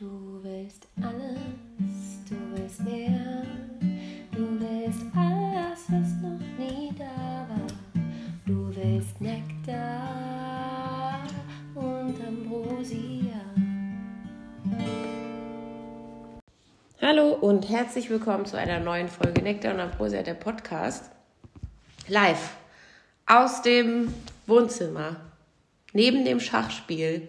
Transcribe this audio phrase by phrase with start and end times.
[0.00, 3.42] Du willst alles, du willst mehr.
[4.34, 7.66] Du willst alles, was noch nie da war.
[8.46, 11.22] Du willst Nektar
[11.74, 13.44] und Ambrosia.
[17.02, 21.10] Hallo und herzlich willkommen zu einer neuen Folge Nektar und Ambrosia, der Podcast.
[22.08, 22.56] Live
[23.26, 24.14] aus dem
[24.46, 25.16] Wohnzimmer,
[25.92, 27.28] neben dem Schachspiel.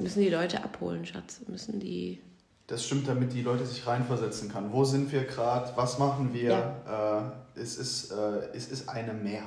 [0.00, 1.42] Wir müssen die Leute abholen, Schatz.
[1.44, 2.22] Wir müssen die.
[2.68, 4.72] Das stimmt, damit die Leute sich reinversetzen kann.
[4.72, 5.70] Wo sind wir gerade?
[5.76, 7.34] Was machen wir?
[7.54, 9.42] Äh, es, ist, äh, es ist eine Meer.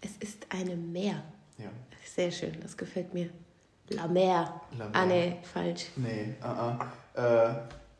[0.00, 1.20] Es ist eine Meer.
[1.58, 1.70] Ja.
[2.06, 3.30] Sehr schön, das gefällt mir.
[3.88, 4.60] La Mer.
[4.78, 4.94] La Mer.
[4.94, 5.86] Ah, nee, falsch.
[5.96, 7.48] Nee, äh, äh.
[7.48, 7.54] Äh,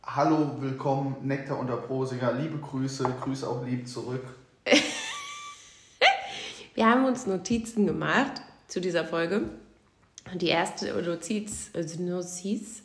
[0.04, 2.30] hallo, willkommen, Nektar und Aprosia.
[2.30, 4.26] Liebe Grüße, Grüße auch lieb zurück.
[6.76, 9.50] Wir haben uns Notizen gemacht zu dieser Folge.
[10.32, 12.82] Und die erste Notiz, also Notiz,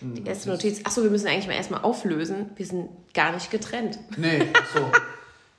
[0.00, 2.50] die erste Notiz, achso, wir müssen eigentlich mal erstmal auflösen.
[2.56, 3.98] Wir sind gar nicht getrennt.
[4.16, 4.42] Nee,
[4.74, 4.80] so.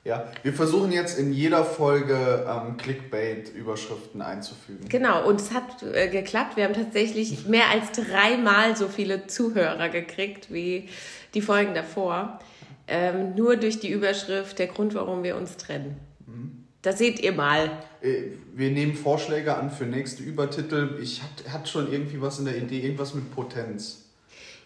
[0.04, 4.88] ja, wir versuchen jetzt in jeder Folge ähm, Clickbait-Überschriften einzufügen.
[4.88, 6.56] Genau, und es hat äh, geklappt.
[6.56, 10.88] Wir haben tatsächlich mehr als dreimal so viele Zuhörer gekriegt wie
[11.34, 12.38] die Folgen davor.
[12.86, 15.96] Ähm, nur durch die Überschrift, der Grund, warum wir uns trennen.
[16.82, 17.70] Das seht ihr mal.
[18.00, 18.22] Äh,
[18.54, 20.98] Wir nehmen Vorschläge an für nächste Übertitel.
[21.02, 24.04] Ich hatte hat schon irgendwie was in der Idee, irgendwas mit Potenz.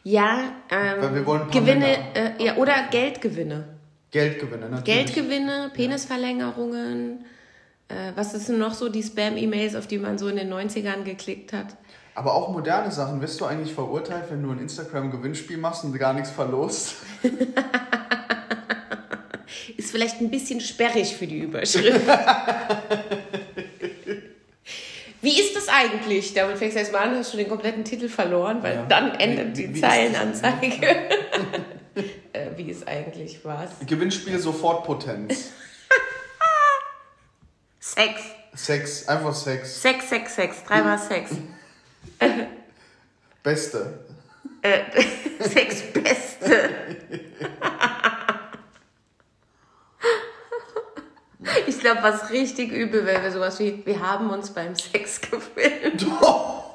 [0.05, 3.69] Ja, ähm, Weil wir wollen Gewinne, äh, ja, oder Geldgewinne.
[4.11, 4.85] Geldgewinne, natürlich.
[4.85, 7.25] Geldgewinne, Penisverlängerungen.
[7.89, 11.05] Äh, was ist denn noch so die Spam-E-Mails, auf die man so in den 90ern
[11.05, 11.77] geklickt hat?
[12.15, 13.21] Aber auch moderne Sachen.
[13.23, 16.97] Wirst du eigentlich verurteilt, wenn du ein Instagram-Gewinnspiel machst und gar nichts verlost?
[19.93, 22.01] Vielleicht ein bisschen sperrig für die Überschrift.
[25.21, 26.33] Wie ist das eigentlich?
[26.33, 28.87] Damit fängst du erstmal an, hast schon den kompletten Titel verloren, weil Ja.
[28.87, 29.81] dann endet Wie- die wie?
[29.83, 30.87] Zeilenanzeige.
[32.33, 33.69] äh, wie ist eigentlich was?
[33.87, 35.51] Gewinnspiel sofort Potenz.
[37.79, 38.21] Sex.
[38.55, 39.83] Sex, einfach Sex.
[39.83, 40.65] Sex, Sex, Sex.
[40.67, 41.33] Dreimal Sex.
[43.43, 43.99] Beste.
[44.63, 44.81] Äh,
[45.39, 46.71] Sex Beste.
[51.67, 56.07] Ich glaube, was richtig übel wäre, wäre sowas wie, wir haben uns beim Sex gefilmt.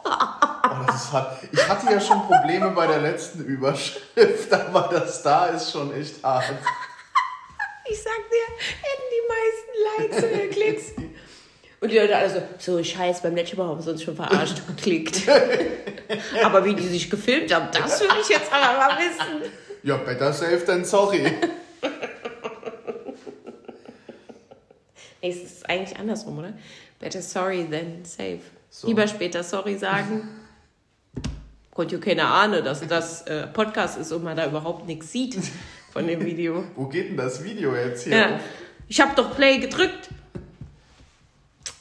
[0.10, 1.44] Oh, das hart.
[1.52, 6.24] Ich hatte ja schon Probleme bei der letzten Überschrift, aber das da ist schon echt
[6.24, 6.46] hart.
[7.90, 8.48] Ich sag dir,
[8.82, 10.84] hätten die meisten Likes oder Klicks.
[11.80, 12.42] Und die Leute alle so,
[12.78, 15.22] so scheiß, beim letzten Mal haben sie uns schon verarscht geklickt.
[16.44, 19.52] Aber wie die sich gefilmt haben, das will ich jetzt aber mal wissen.
[19.84, 21.34] Ja, better safe than sorry.
[25.22, 26.54] Nee, es ist eigentlich andersrum, oder?
[27.00, 28.40] Better sorry than safe.
[28.70, 28.88] So.
[28.88, 30.28] Lieber später sorry sagen.
[31.72, 35.38] Konnte ja keine Ahne, dass das äh, Podcast ist und man da überhaupt nichts sieht
[35.92, 36.64] von dem Video.
[36.76, 38.18] Wo geht denn das Video jetzt hier?
[38.18, 38.40] Ja.
[38.88, 40.10] Ich habe doch Play gedrückt.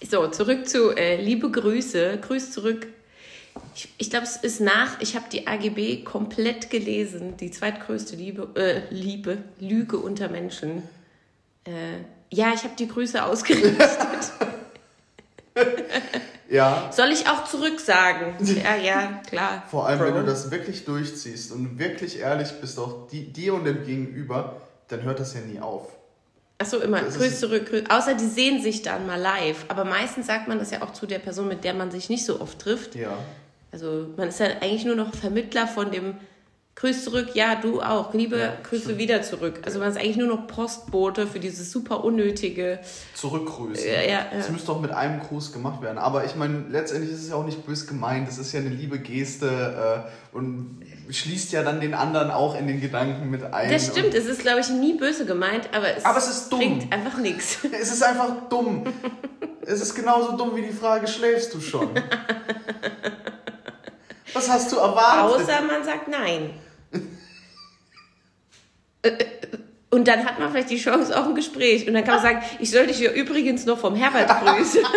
[0.08, 2.18] So, zurück zu äh, liebe Grüße.
[2.20, 2.86] Grüß zurück.
[3.74, 7.36] Ich, ich glaube, es ist nach, ich habe die AGB komplett gelesen.
[7.38, 10.82] Die zweitgrößte Liebe, äh, Liebe, Lüge unter Menschen.
[11.64, 13.80] Äh, ja, ich habe die Grüße ausgerichtet.
[16.48, 18.34] Ja, Soll ich auch zurück sagen?
[18.40, 19.64] Ja, ja, klar.
[19.68, 20.06] vor allem, Bro.
[20.06, 24.60] wenn du das wirklich durchziehst und wirklich ehrlich bist, auch die, dir und dem Gegenüber,
[24.88, 25.88] dann hört das ja nie auf.
[26.58, 27.90] Achso, immer Das grüß zurück, grüß.
[27.90, 29.64] Außer die sehen sich dann mal live.
[29.68, 32.24] Aber meistens sagt man das ja auch zu der Person, mit der man sich nicht
[32.24, 32.94] so oft trifft.
[32.94, 33.18] Ja.
[33.72, 36.14] Also man ist ja eigentlich nur noch Vermittler von dem
[36.76, 38.12] Grüß zurück, ja, du auch.
[38.12, 38.98] Liebe Ja, Grüße stimmt.
[38.98, 39.60] wieder zurück.
[39.64, 42.80] Also man ist eigentlich nur noch Postbote für dieses super unnötige.
[43.14, 43.86] Zurückgrüßen.
[43.86, 44.26] Ja, ja.
[44.30, 45.96] Das müsste auch mit einem Gruß gemacht werden.
[45.96, 48.28] Aber ich meine, letztendlich ist es ja auch nicht bös gemeint.
[48.28, 52.66] Das ist ja eine liebe Geste äh, und schließt ja dann den anderen auch in
[52.66, 53.70] den Gedanken mit ein.
[53.70, 56.58] Das stimmt, es ist, glaube ich, nie böse gemeint, aber es, Aber es ist dumm.
[56.58, 57.58] bringt einfach nichts.
[57.72, 58.84] Es ist einfach dumm.
[59.62, 61.88] es ist genauso dumm wie die Frage, schläfst du schon?
[64.34, 65.40] Was hast du erwartet?
[65.48, 66.50] Außer man sagt nein.
[69.90, 71.86] Und dann hat man vielleicht die Chance auf ein Gespräch.
[71.86, 74.82] Und dann kann man sagen, ich soll dich ja übrigens noch vom Herbert grüßen.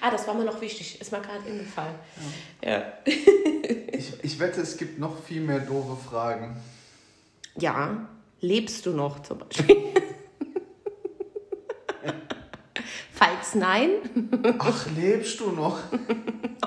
[0.00, 1.00] ah, das war mir noch wichtig.
[1.00, 1.94] Ist mir gerade eingefallen.
[2.64, 2.92] Ja.
[3.04, 6.56] ich, ich wette, es gibt noch viel mehr doofe Fragen.
[7.56, 8.08] ja.
[8.40, 9.76] Lebst du noch zum Beispiel?
[13.18, 13.88] Falls nein,
[14.58, 15.80] Ach, lebst du noch?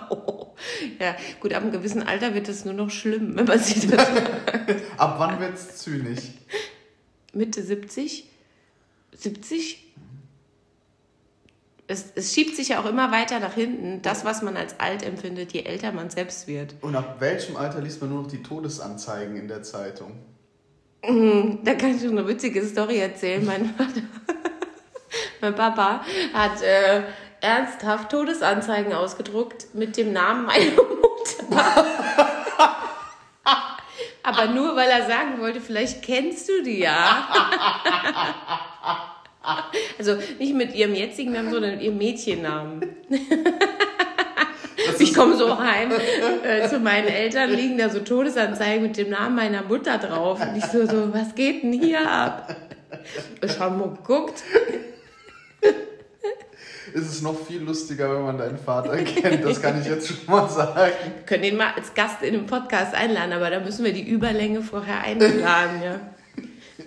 [0.10, 0.42] oh.
[1.00, 4.08] ja, gut, ab einem gewissen Alter wird es nur noch schlimm, wenn man sich das
[4.98, 6.24] Ab wann wird's zynisch?
[7.34, 8.30] Mitte 70,
[9.16, 9.94] 70,
[11.88, 15.04] es, es schiebt sich ja auch immer weiter nach hinten, das, was man als alt
[15.04, 16.76] empfindet, je älter man selbst wird.
[16.82, 20.20] Und ab welchem Alter liest man nur noch die Todesanzeigen in der Zeitung?
[21.02, 23.44] Da kann ich noch eine witzige Story erzählen.
[23.44, 24.02] Mein, Vater,
[25.42, 26.02] mein Papa
[26.34, 27.04] hat äh,
[27.42, 31.06] ernsthaft Todesanzeigen ausgedruckt mit dem Namen meiner Mutter.
[34.24, 37.28] Aber nur, weil er sagen wollte, vielleicht kennst du die ja.
[39.98, 42.96] Also nicht mit ihrem jetzigen Namen, sondern mit ihrem Mädchennamen.
[45.00, 45.92] Ich komme so heim
[46.44, 50.40] äh, zu meinen Eltern, liegen da so Todesanzeigen mit dem Namen meiner Mutter drauf.
[50.42, 52.56] Und ich so, so was geht denn hier ab?
[53.44, 54.44] Ich habe mal geguckt.
[56.94, 60.18] Es ist noch viel lustiger, wenn man deinen Vater kennt, das kann ich jetzt schon
[60.28, 60.92] mal sagen.
[61.04, 64.10] Wir können ihn mal als Gast in den Podcast einladen, aber da müssen wir die
[64.10, 66.00] Überlänge vorher einplanen, ja.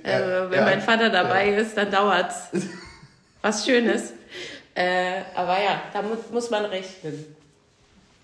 [0.03, 1.59] Also, wenn ja, mein Vater dabei ja.
[1.59, 2.49] ist, dann dauert's.
[3.41, 4.12] Was Schönes.
[4.75, 7.25] Äh, aber ja, da mu muss man rechnen.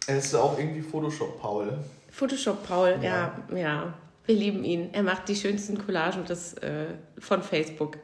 [0.06, 1.78] Es ist auch irgendwie Photoshop, Paul.
[2.10, 3.32] Photoshop Paul, ja.
[3.50, 3.56] Ja.
[3.56, 3.94] ja,
[4.26, 4.90] Wir lieben ihn.
[4.92, 6.86] Er macht die schönsten Collagen des, äh,
[7.18, 7.96] von Facebook.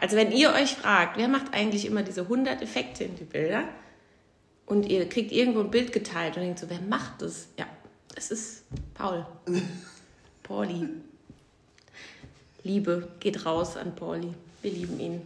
[0.00, 3.64] Also wenn ihr euch fragt, wer macht eigentlich immer diese 100 Effekte in die Bilder
[4.64, 7.48] und ihr kriegt irgendwo ein Bild geteilt und denkt so, wer macht das?
[7.58, 7.66] Ja,
[8.16, 8.64] es ist
[8.94, 9.26] Paul.
[10.42, 10.88] Pauli.
[12.62, 14.32] Liebe geht raus an Pauli.
[14.62, 15.22] Wir lieben ihn.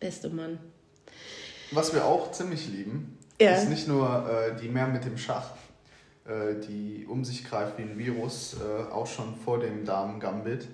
[0.00, 0.58] Beste Mann.
[1.70, 3.52] Was wir auch ziemlich lieben, Ja.
[3.56, 5.50] ist nicht nur äh, die Mehr mit dem Schach,
[6.26, 10.66] äh, die um sich greift wie ein Virus, äh, auch schon vor dem Damen-Gambit.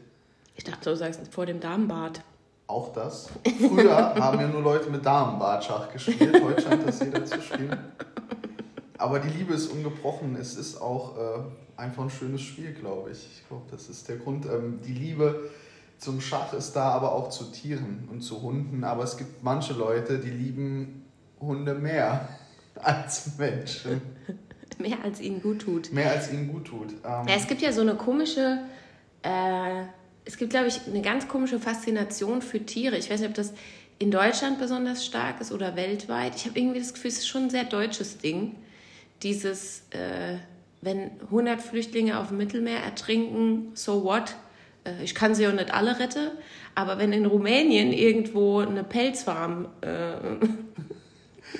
[0.56, 2.22] Ich dachte, du sagst vor dem Damenbad.
[2.70, 3.28] Auch das.
[3.58, 7.76] Früher haben ja nur Leute mit Damenbart Schach gespielt, heute scheint das jeder zu spielen.
[8.96, 10.36] Aber die Liebe ist ungebrochen.
[10.36, 13.18] Es ist auch äh, einfach ein schönes Spiel, glaube ich.
[13.18, 14.46] Ich glaube, das ist der Grund.
[14.46, 15.50] Ähm, die Liebe
[15.98, 18.84] zum Schach ist da, aber auch zu Tieren und zu Hunden.
[18.84, 21.06] Aber es gibt manche Leute, die lieben
[21.40, 22.28] Hunde mehr
[22.76, 24.00] als Menschen.
[24.78, 25.92] Mehr als ihnen gut tut.
[25.92, 26.92] Mehr als ihnen gut tut.
[26.92, 28.60] Ähm, Ja, es gibt ja so eine komische,
[29.22, 29.82] äh,
[30.24, 32.96] es gibt, glaube ich, eine ganz komische Faszination für Tiere.
[32.96, 33.52] Ich weiß nicht, ob das
[33.98, 36.34] in Deutschland besonders stark ist oder weltweit.
[36.36, 38.56] Ich habe irgendwie das Gefühl, es ist schon ein sehr deutsches Ding.
[39.22, 40.36] Dieses, äh,
[40.80, 44.36] wenn 100 Flüchtlinge auf dem Mittelmeer ertrinken, so what?
[44.84, 46.30] Äh, ich kann sie ja nicht alle retten.
[46.74, 50.14] Aber wenn in Rumänien irgendwo eine Pelzfarm äh,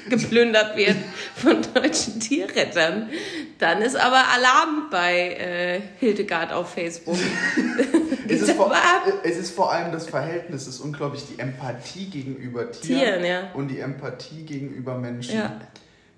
[0.09, 0.97] geplündert wird
[1.35, 3.11] von deutschen Tierrettern,
[3.59, 7.17] dann ist aber Alarm bei äh, Hildegard auf Facebook.
[8.29, 8.73] es, ist vor,
[9.23, 13.51] es ist vor allem das Verhältnis, es ist unglaublich die Empathie gegenüber Tieren, Tieren, ja.
[13.55, 15.39] und die Empathie gegenüber Menschen.
[15.39, 15.61] Ja.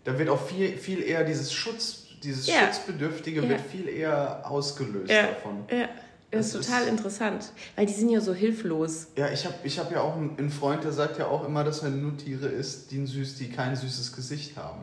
[0.05, 2.67] Da wird auch viel, viel eher dieses Schutz, dieses Ja.
[2.67, 5.65] Schutzbedürftige wird viel eher ausgelöst davon.
[5.71, 5.89] ja.
[6.33, 9.09] Das ist total ist- interessant, weil die sind ja so hilflos.
[9.17, 11.83] Ja, ich habe ich hab ja auch einen, Freund, der sagt ja auch immer, dass
[11.83, 14.81] er nur Tiere isst, die, ein süß, die kein süßes Gesicht haben.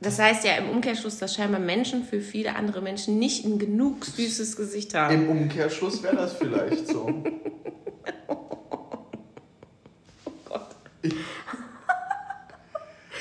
[0.00, 4.04] Das heißt ja im Umkehrschluss, dass scheinbar Menschen für viele andere Menschen nicht ein genug
[4.04, 5.12] süßes Gesicht haben.
[5.12, 7.24] Im Umkehrschluss wäre das vielleicht so.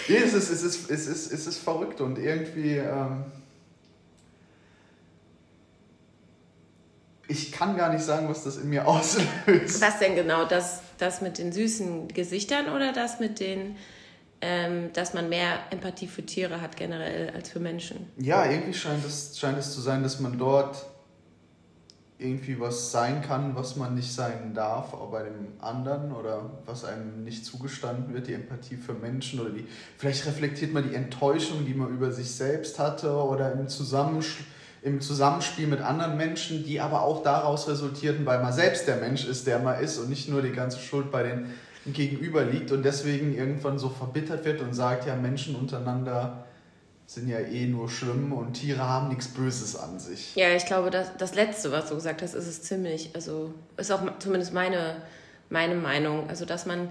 [0.09, 2.75] Nee, es ist, es, ist, es, ist, es ist verrückt und irgendwie.
[2.75, 3.23] Ähm,
[7.33, 9.81] ich kann gar nicht sagen, was das in mir auslöst.
[9.81, 10.45] Was denn genau?
[10.45, 13.75] Das, das mit den süßen Gesichtern oder das mit den,
[14.41, 18.07] ähm, dass man mehr Empathie für Tiere hat generell als für Menschen?
[18.18, 20.85] Ja, irgendwie scheint es, scheint es zu sein, dass man dort
[22.19, 26.85] irgendwie was sein kann, was man nicht sein darf, auch bei dem anderen oder was
[26.85, 29.66] einem nicht zugestanden wird, die Empathie für Menschen oder die,
[29.97, 34.45] vielleicht reflektiert man die Enttäuschung, die man über sich selbst hatte oder im, Zusammensch
[34.83, 39.25] im Zusammenspiel mit anderen Menschen, die aber auch daraus resultierten, weil man selbst der Mensch
[39.25, 41.54] ist, der man ist und nicht nur die ganze Schuld bei den
[41.85, 46.45] Gegenüber liegt und deswegen irgendwann so verbittert wird und sagt, ja, Menschen untereinander
[47.06, 50.35] sind ja eh nur schlimm und Tiere haben nichts Böses an sich.
[50.35, 53.11] Ja, ich glaube, das, das Letzte, was du gesagt hast, ist es ziemlich.
[53.13, 54.95] Also ist auch zumindest meine,
[55.49, 56.30] meine Meinung.
[56.30, 56.90] Also, dass man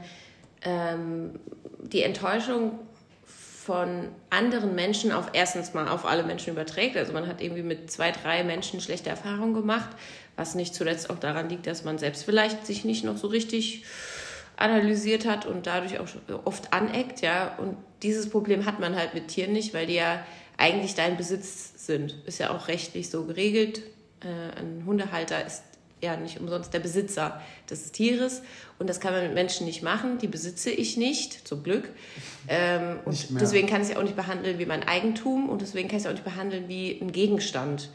[0.63, 1.39] ähm,
[1.81, 2.79] die Enttäuschung
[3.65, 6.97] von anderen Menschen auf erstens mal auf alle Menschen überträgt.
[6.97, 9.91] Also man hat irgendwie mit zwei, drei Menschen schlechte Erfahrungen gemacht,
[10.35, 13.85] was nicht zuletzt auch daran liegt, dass man selbst vielleicht sich nicht noch so richtig
[14.57, 16.09] analysiert hat und dadurch auch
[16.45, 17.57] oft aneckt, ja.
[17.59, 20.25] Und dieses Problem hat man halt mit Tieren nicht, weil die ja
[20.57, 22.17] eigentlich dein Besitz sind.
[22.27, 23.83] Ist ja auch rechtlich so geregelt.
[24.21, 25.63] Äh, ein Hundehalter ist
[26.03, 27.41] ja nicht umsonst der Besitzer
[27.71, 28.43] des Tieres
[28.79, 30.19] und das kann man mit Menschen nicht machen.
[30.19, 31.91] Die besitze ich nicht, zum Glück.
[32.49, 35.99] Ähm, und deswegen kann ich sie auch nicht behandeln wie mein Eigentum und deswegen kann
[35.99, 37.91] ich sie auch nicht behandeln wie ein Gegenstand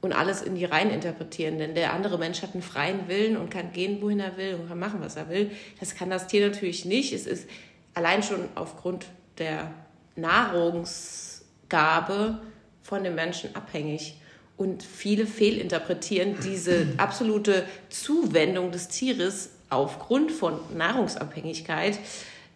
[0.00, 1.58] und alles in die rein interpretieren.
[1.58, 4.68] Denn der andere Mensch hat einen freien Willen und kann gehen, wohin er will und
[4.68, 5.50] kann machen, was er will.
[5.78, 7.12] Das kann das Tier natürlich nicht.
[7.12, 7.46] Es ist
[7.92, 9.04] allein schon aufgrund
[9.38, 9.70] der
[10.16, 12.40] Nahrungsgabe
[12.82, 14.16] von den Menschen abhängig.
[14.60, 21.98] Und viele fehlinterpretieren diese absolute Zuwendung des Tieres aufgrund von Nahrungsabhängigkeit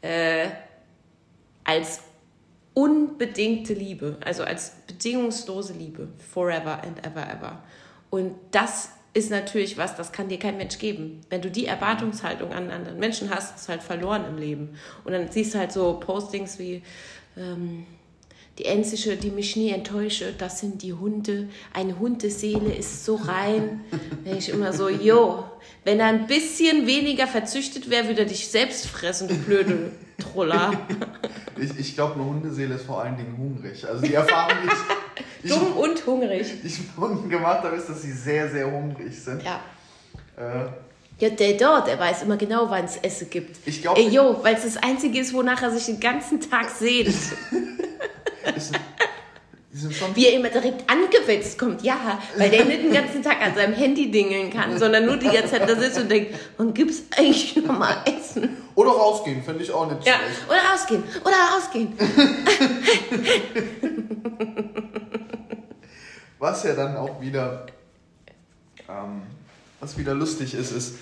[0.02, 0.48] äh,
[1.64, 2.00] als
[2.74, 7.62] unbedingte Liebe, also als bedingungslose Liebe, forever and ever ever.
[8.10, 11.22] Und das ist natürlich was, das kann dir kein Mensch geben.
[11.30, 14.78] Wenn du die Erwartungshaltung an anderen Menschen hast, ist halt verloren im Leben.
[15.04, 16.82] Und dann siehst du halt so Postings wie
[17.38, 17.86] ähm,
[18.58, 21.48] die einzige, die mich nie enttäusche, das sind die Hunde.
[21.72, 23.80] Eine Hundeseele ist so rein.
[24.24, 25.44] Denke ich immer so, jo,
[25.84, 30.72] wenn er ein bisschen weniger verzüchtet wäre, würde er dich selbst fressen, du blöde Troller.
[31.56, 33.86] Ich, ich glaube, eine Hundeseele ist vor allen Dingen hungrig.
[33.86, 36.48] Also die Erfahrung, die ich, Dumm und hungrig.
[36.60, 39.40] die ich mit Hunden gemacht habe, ist, dass sie sehr, sehr hungrig sind.
[39.44, 39.60] Ja.
[40.36, 40.66] Äh,
[41.20, 43.56] Ja, der dort, der weiß immer genau, wann es Essen gibt.
[43.66, 46.68] Ich glaub- Ey, jo, weil es das Einzige ist, wonach er sich den ganzen Tag
[46.70, 47.14] sehnt.
[48.56, 48.72] Ist,
[50.14, 51.82] Wie er immer direkt angewetzt kommt.
[51.82, 55.26] Ja, weil der nicht den ganzen Tag an seinem Handy dingeln kann, sondern nur die
[55.28, 58.56] ganze Zeit da sitzt und denkt, wann gibt's eigentlich noch mal Essen?
[58.76, 60.48] Oder rausgehen, finde ich auch nicht Ja, schlecht.
[60.48, 61.92] oder rausgehen, oder rausgehen.
[66.38, 67.66] Was ja dann auch wieder,
[68.88, 69.22] ähm,
[69.80, 70.94] was wieder lustig ist, ist,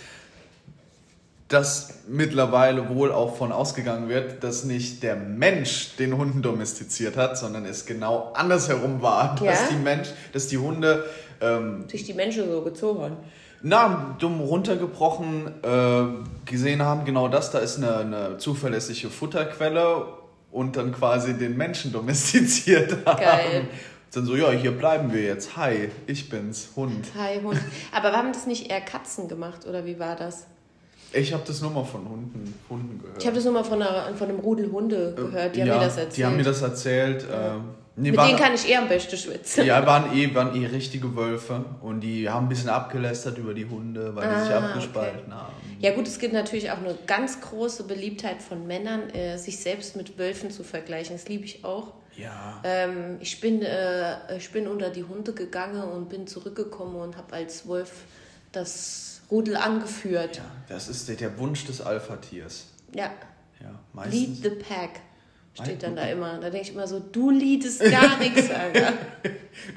[1.53, 7.37] dass mittlerweile wohl auch von ausgegangen wird, dass nicht der Mensch den Hunden domestiziert hat,
[7.37, 9.69] sondern es genau andersherum war, dass Ja?
[9.71, 11.05] die Mensch, dass die Hunde
[11.41, 13.17] ähm, Sich die Menschen so gezogen.
[13.63, 20.07] na, dumm runtergebrochen äh, gesehen haben, genau das, da ist eine, eine zuverlässige Futterquelle
[20.51, 23.21] und dann quasi den Menschen domestiziert haben.
[23.21, 23.65] Geil.
[24.15, 25.57] Dann so, ja, hier bleiben wir jetzt.
[25.57, 27.07] Hi, ich bin's, Hund.
[27.17, 27.59] Hi, Hund.
[27.93, 30.47] Aber haben das nicht eher Katzen gemacht, oder wie war das?
[31.13, 33.19] Ich habe das nur mal von Hunden, Hunden gehört.
[33.21, 35.75] Ich habe das nur mal von, einer, von einem Rudel Hunde gehört, die haben ja,
[35.79, 36.17] mir das erzählt.
[36.17, 37.27] Die haben mir das erzählt.
[37.33, 37.65] ähm,
[37.97, 39.67] nee, Mit waren- denen kann ich eher am besten schwitzen.
[39.67, 43.67] Ja, waren eh, waren eh richtige Wölfe und die haben ein bisschen abgelästert über die
[43.67, 45.53] Hunde, weil die sich Ah, abgespalten haben.
[45.81, 49.97] Ja gut, es gibt natürlich auch eine ganz große Beliebtheit von Männern, äh, sich selbst
[49.97, 51.17] mit Wölfen zu vergleichen.
[51.17, 51.89] Das liebe ich auch.
[52.17, 52.61] Ja.
[52.63, 57.33] Ähm, ich, bin, äh, ich bin unter die Hunde gegangen und bin zurückgekommen und habe
[57.35, 57.91] als Wolf
[58.53, 60.37] das Rudel angeführt.
[60.37, 62.67] ja, das ist der, der Wunsch des Alpha-Tiers.
[62.95, 63.11] Ja.
[63.61, 64.43] Ja, Lead meistens.
[64.43, 65.01] the pack.
[65.55, 66.39] Steht dann da immer.
[66.39, 68.93] Da denke ich immer so, du leadest gar nichts, Alter.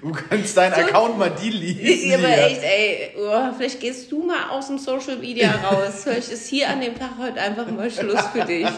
[0.02, 2.14] Du kannst deinen So- Account mal deleten.
[2.14, 2.46] Aber hier.
[2.48, 6.04] echt, ey, oh, vielleicht gehst du mal aus dem Social Media raus.
[6.04, 8.68] Vielleicht ist hier an dem Tag heute einfach mal Schluss für dich.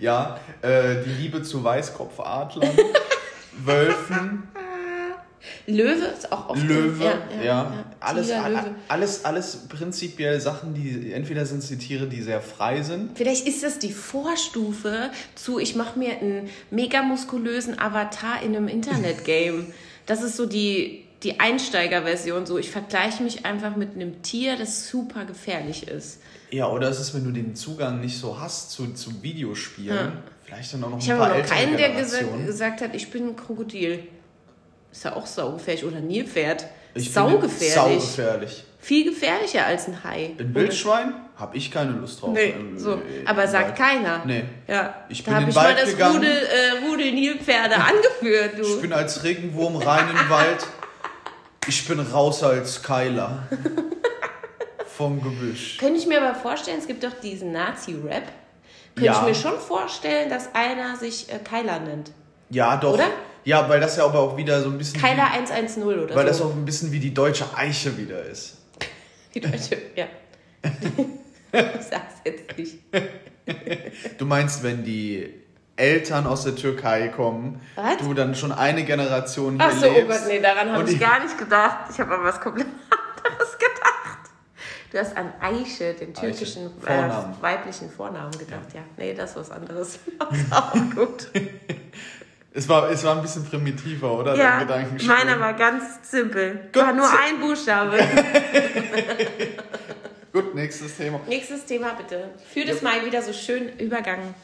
[0.00, 2.70] Ja, äh, die Liebe zu Weißkopfadlern,
[3.64, 4.48] Wölfen,
[5.70, 6.62] Löwe ist auch oft.
[6.62, 7.84] Löwe, ja, ja, ja.
[8.00, 8.74] Alles, Tiger, a- Löwe.
[8.88, 13.10] alles, alles prinzipiell Sachen, die entweder sind es die Tiere, die sehr frei sind.
[13.16, 18.68] Vielleicht ist das die Vorstufe zu, ich mache mir einen mega muskulösen Avatar in einem
[18.68, 19.66] Internetgame.
[20.06, 22.44] Das ist so die, die Einsteigerversion.
[22.44, 26.20] So, ich vergleiche mich einfach mit einem Tier, das super gefährlich ist.
[26.50, 30.12] Ja, oder es ist, wenn du den Zugang nicht so hast zu, zu Videospielen, Ja.
[30.44, 32.94] vielleicht dann auch noch Ich ein habe paar noch ältere keinen, der gesagt, gesagt hat,
[32.96, 34.00] ich bin ein Krokodil.
[34.92, 35.84] Ist ja auch saugefährlich.
[35.84, 36.66] Oder Nilpferd.
[36.94, 37.72] Ich Saugefährlich.
[38.02, 38.64] Saugefährlich.
[38.80, 40.34] Viel gefährlicher als ein Hai.
[40.38, 42.30] Ein Wildschwein habe ich keine Lust drauf.
[42.32, 42.94] Nee, Ähm, so.
[42.94, 43.76] äh, Aber sagt Wald.
[43.78, 44.22] keiner.
[44.24, 44.44] Nee.
[44.66, 46.16] Ja, Ich da bin in ich den mal Wald das gegangen.
[46.16, 48.80] Rudel, äh, Rudel Nilpferde angeführt, Ich du.
[48.80, 50.66] bin als Regenwurm rein in den Wald.
[51.68, 53.46] Ich bin raus als Keiler.
[54.86, 55.78] Vom Gebüsch.
[55.78, 58.24] Könnte ich mir aber vorstellen, es gibt doch diesen Nazi-Rap.
[58.94, 59.20] Könnte Ja.
[59.20, 62.10] ich mir schon vorstellen, dass einer sich äh, Keiler nennt.
[62.50, 62.94] Ja, doch.
[62.94, 63.06] Oder?
[63.44, 65.00] Ja, weil das ja aber auch wieder so ein bisschen.
[65.00, 66.44] Keiler 110 oder Wie, weil das so.
[66.44, 68.58] auch ein bisschen wie die deutsche Eiche wieder ist.
[69.34, 70.06] Die Deutsche, ja.
[70.62, 72.78] ich sag's jetzt nicht.
[74.18, 75.32] Du meinst, wenn die
[75.76, 77.98] Eltern aus der Türkei kommen, Was?
[77.98, 80.06] du dann schon eine Generation hier Ach so, oh.
[80.06, 81.90] Gott, nee, daran habe ich gar nicht gedacht.
[81.90, 82.66] Ich habe an was komplett
[83.24, 84.30] anderes gedacht.
[84.92, 86.20] Du hast an Eiche, den Eiche.
[86.20, 87.34] türkischen Vornamen.
[87.34, 88.74] Äh, weiblichen Vornamen gedacht.
[88.74, 89.98] Ja, nee, das ist was anderes.
[90.18, 91.28] Das ist auch gut.
[92.52, 94.34] Es war, es war ein bisschen primitiver, oder?
[94.36, 94.66] ja,
[95.06, 96.68] meiner war ganz simpel.
[96.72, 96.82] Gut.
[96.82, 97.96] War nur ein Buchstabe.
[100.32, 101.20] Gut, nächstes Thema.
[101.28, 102.30] Nächstes Thema bitte.
[102.52, 104.34] Führ das mal wieder so schön Übergang.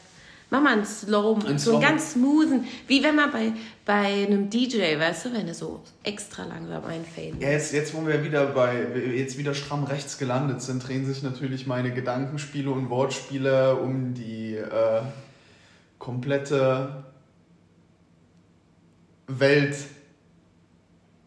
[0.49, 3.51] Mach mal einen Slow, Ein so einen ganz smoothen, wie wenn man bei,
[3.85, 7.41] bei einem DJ, weißt du, wenn er so extra langsam einfaden.
[7.41, 11.21] Ja, jetzt, jetzt, wo wir wieder bei, jetzt wieder stramm rechts gelandet sind, drehen sich
[11.21, 15.01] natürlich meine Gedankenspiele und Wortspiele um die äh,
[15.99, 17.03] komplette
[19.27, 19.75] Welt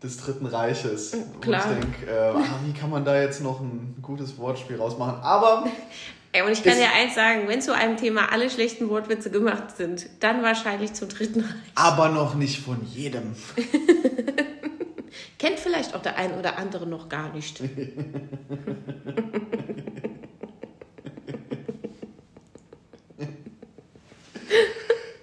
[0.03, 1.17] des Dritten Reiches.
[1.41, 1.67] Klar.
[1.67, 5.23] Und ich denke, äh, ah, wie kann man da jetzt noch ein gutes Wortspiel rausmachen?
[5.23, 5.67] Aber
[6.33, 9.77] Ey, und ich kann dir eins sagen, wenn zu einem Thema alle schlechten Wortwitze gemacht
[9.77, 11.51] sind, dann wahrscheinlich zum dritten Reich.
[11.75, 13.35] Aber noch nicht von jedem.
[15.39, 17.61] Kennt vielleicht auch der ein oder andere noch gar nicht.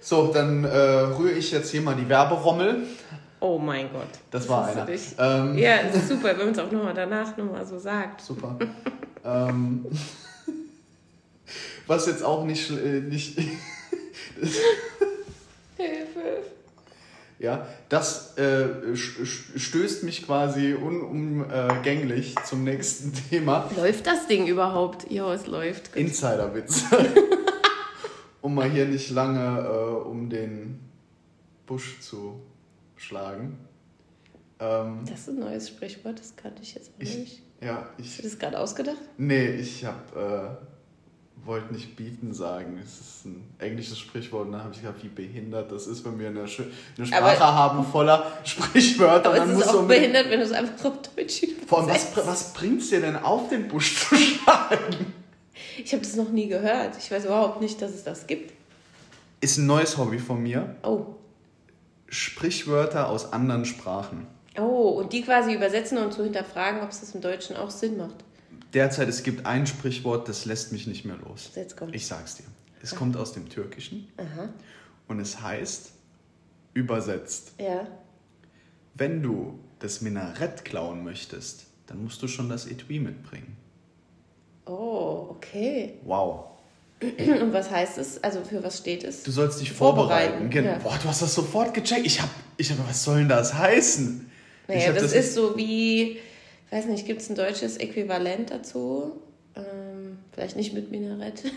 [0.08, 2.78] So, dann äh, rühre ich jetzt hier mal die Werberommel.
[3.40, 4.08] Oh mein Gott.
[4.30, 4.88] Das war einer.
[4.88, 8.22] Ähm, Ja, das ist super, wenn man es auch nochmal danach nochmal so sagt.
[8.22, 8.56] Super.
[9.22, 9.84] ähm,
[11.86, 13.38] was jetzt auch nicht, äh, nicht
[15.76, 16.38] Hilfe.
[17.38, 23.68] ja, das äh, stößt mich quasi unumgänglich zum nächsten Thema.
[23.76, 25.10] Läuft das Ding überhaupt?
[25.10, 25.94] Ja, es läuft.
[25.94, 26.84] Insiderwitz.
[28.48, 30.80] Um mal hier nicht lange äh, um den
[31.66, 32.40] Busch zu
[32.96, 33.58] schlagen.
[34.58, 37.42] Ähm, Das ist ein neues Sprichwort, das kannte ich jetzt auch Ich- nicht.
[37.60, 38.16] ja, Hast ich.
[38.16, 38.96] du das gerade ausgedacht?
[39.18, 40.48] Nee, ich hab, äh,
[41.44, 42.78] wollte nicht bieten sagen.
[42.82, 46.18] Es ist ein englisches Sprichwort und dann habe ich gedacht, wie behindert das ist, wenn
[46.18, 49.28] wir eine, eine Sprache Aber- haben voller Sprichwörter.
[49.28, 52.04] Aber dann es ist auch behindert, wenn du es einfach auf Deutsch Vor allem, was,
[52.12, 52.26] übersetzt.
[52.26, 55.12] was bringt's dir denn auf den Busch zu schlagen?
[55.84, 56.96] Ich habe das noch nie gehört.
[56.98, 58.52] Ich weiß überhaupt nicht, dass es das gibt.
[59.40, 60.76] Ist ein neues Hobby von mir.
[60.82, 61.06] Oh.
[62.08, 64.26] Sprichwörter aus anderen Sprachen.
[64.58, 67.96] Oh, und die quasi übersetzen und zu hinterfragen, ob es das im Deutschen auch Sinn
[67.96, 68.16] macht.
[68.74, 71.50] Derzeit, es gibt ein Sprichwort, das lässt mich nicht mehr los.
[71.54, 71.94] Jetzt kommt.
[71.94, 72.44] Ich sag's dir.
[72.82, 74.48] Es kommt aus dem Türkischen Aha.
[75.08, 75.92] und es heißt,
[76.74, 77.86] übersetzt, Ja.
[78.94, 83.56] wenn du das Minarett klauen möchtest, dann musst du schon das Etui mitbringen.
[84.68, 85.94] Oh, okay.
[86.04, 86.44] Wow.
[87.00, 88.22] Und was heißt es?
[88.22, 89.22] Also für was steht es?
[89.22, 90.50] Du sollst dich Vorbereiten, vorbereiten.
[90.50, 90.78] Gen- ja.
[90.78, 92.04] Boah, du hast das sofort gecheckt.
[92.04, 94.30] Ich hab, ich hab, was soll denn das heißen?
[94.66, 96.18] Naja, hab das, ist so wie,
[96.70, 99.22] weiß nicht, gibt es ein deutsches Äquivalent dazu?
[99.56, 101.44] Ähm, vielleicht nicht mit Minarett.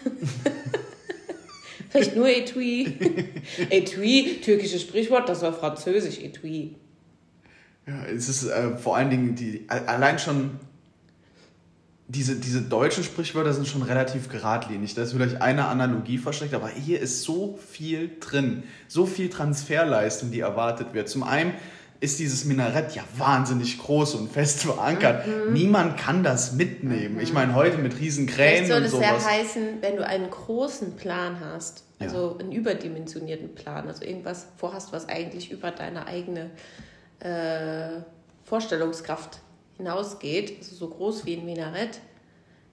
[1.89, 2.87] vielleicht nur Etui.
[3.69, 6.75] Etui, türkisches Sprichwort, das war französisch, Etui.
[7.87, 10.51] Ja, es ist äh, vor allen Dingen die, allein schon
[12.11, 14.95] diese, diese deutschen Sprichwörter sind schon relativ geradlinig.
[14.95, 20.29] Da ist vielleicht eine Analogie versteckt, aber hier ist so viel drin, so viel Transferleistung,
[20.29, 21.07] die erwartet wird.
[21.07, 21.53] Zum einen
[22.01, 25.25] ist dieses Minarett ja wahnsinnig groß und fest verankert.
[25.51, 27.19] Niemand kann das mitnehmen.
[27.21, 29.23] Ich meine, heute mit riesen Kränen soll und es sowas.
[29.23, 34.91] ja heißen, wenn du einen großen Plan hast, also einen überdimensionierten Plan, also irgendwas vorhast,
[34.91, 36.49] was eigentlich über deine eigene
[37.19, 38.01] äh,
[38.43, 39.39] Vorstellungskraft
[39.85, 41.99] hinausgeht, also so groß wie ein Minarett,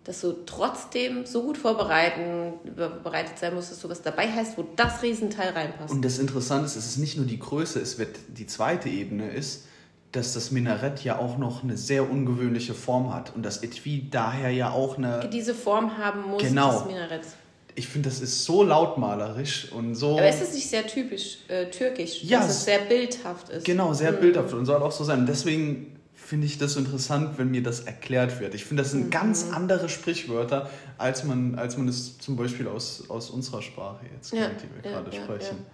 [0.05, 2.55] dass du trotzdem so gut vorbereiten,
[3.03, 5.93] bereitet sein musst, dass du was dabei hast, wo das Riesenteil reinpasst.
[5.93, 9.31] Und das Interessante ist, es ist nicht nur die Größe, es wird die zweite Ebene
[9.31, 9.65] ist,
[10.13, 14.51] dass das Minarett ja auch noch eine sehr ungewöhnliche Form hat und das Etui daher
[14.51, 15.29] ja auch eine.
[15.31, 16.73] diese Form haben muss Genau.
[16.73, 17.29] des Minarets.
[17.75, 20.19] Ich finde, das ist so lautmalerisch und so.
[20.19, 23.65] Aber ist es nicht sehr typisch äh, türkisch, Ja, dass es- es sehr bildhaft ist?
[23.67, 24.21] Genau, sehr Mhm.
[24.21, 25.27] bildhaft und soll auch so sein.
[25.27, 25.98] Deswegen
[26.29, 28.55] finde ich das so interessant, wenn mir das erklärt wird.
[28.55, 29.11] Ich finde, das sind Mhm.
[29.11, 34.35] ganz andere Sprichwörter, als man, als man es zum Beispiel aus, aus unserer Sprache jetzt
[34.35, 35.65] Ja, kennt, die wir ja, gerade ja, sprechen.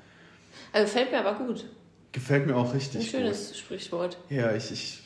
[0.72, 1.64] Also fällt mir aber gut.
[2.14, 3.10] Gefällt mir auch Ein richtig gut.
[3.10, 4.16] schönes Sprichwort.
[4.30, 5.00] Ja, ich, ich,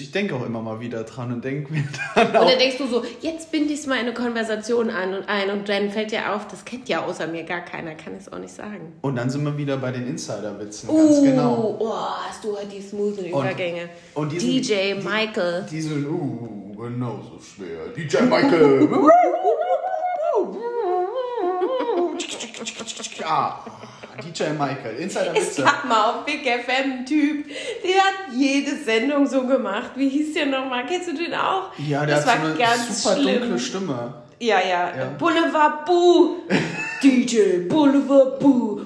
[0.00, 1.82] ich, denke auch immer mal wieder dran und denke mir
[2.14, 2.48] dann Und auch.
[2.48, 5.50] dann denkst du so, jetzt binde ich es mal in eine Konversation an und ein
[5.50, 8.32] und dann fällt dir auf, das kennt ja außer mir gar keiner, kann ich es
[8.32, 8.92] auch nicht sagen.
[9.02, 11.76] Und dann sind wir wieder bei den Insiderwitzen, ganz Uh, genau.
[11.80, 11.92] oh,
[12.28, 13.88] hast du halt die smoothen Übergänge.
[14.14, 15.66] und diesen- DJ Michael.
[15.68, 17.88] Die sind, uh, genauso schwer.
[17.96, 18.88] DJ Michael.
[23.18, 23.64] ja,
[24.22, 25.62] DJ Michael, Es Insiderwitze.
[25.62, 27.46] gab mal auf Big FM einen Typ,
[27.84, 29.90] der hat jede Sendung so gemacht.
[29.96, 30.84] Wie hieß der nochmal?
[30.86, 31.70] Kennst du den auch?
[31.78, 33.40] Ja, der das hat war so eine super schlimm.
[33.40, 34.14] dunkle Stimme.
[34.40, 35.04] Ja, ja, Ja.
[35.18, 36.36] Boulevard Boo.
[37.02, 38.80] DJ Boulevard Boo.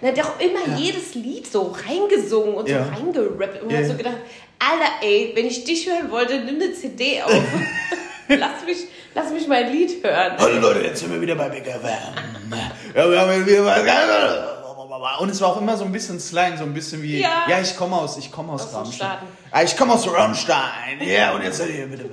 [0.00, 2.84] Er hat auch immer jedes Lied so reingesungen und Ja.
[2.84, 3.62] so reingerappt.
[3.62, 3.78] Und man Ja.
[3.82, 4.16] hat so gedacht,
[4.58, 7.32] Alter, ey, wenn ich dich hören wollte, nimm eine CD auf.
[8.28, 8.78] lass, mich,
[9.14, 10.32] lass mich mein Lied hören.
[10.38, 12.50] Hallo Leute, jetzt sind wir wieder bei Big FM.
[12.94, 16.74] Ja, wir haben was und es war auch immer so ein bisschen Slang, so ein
[16.74, 17.60] bisschen wie, ja, Ja.
[17.60, 19.18] ich komme aus, ich komme aus, Aus Rammstein.
[19.50, 21.00] Ah, ich komme aus Rammstein.
[21.00, 22.06] Ja, und jetzt seid ihr bitte.